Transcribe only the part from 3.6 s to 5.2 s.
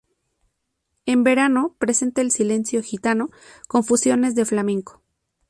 con fusiones de flamenco.